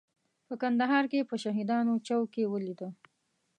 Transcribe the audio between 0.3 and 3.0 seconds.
په کندهار کې په شهیدانو چوک کې ولیده.